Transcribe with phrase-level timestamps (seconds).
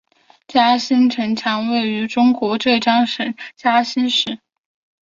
[0.47, 4.39] 嘉兴城墙位于中国浙江省嘉兴市。